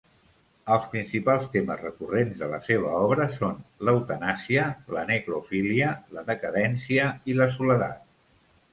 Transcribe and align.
Els 0.75 0.85
principals 0.93 1.43
temes 1.55 1.79
recurrents 1.87 2.39
de 2.39 2.47
la 2.55 2.61
seva 2.71 2.95
obra 3.09 3.29
són 3.37 3.61
l'eutanàsia, 3.91 4.67
la 4.99 5.07
necrofília, 5.15 5.95
la 6.19 6.29
decadència 6.35 7.09
i 7.35 7.41
la 7.43 7.53
soledat. 7.61 8.07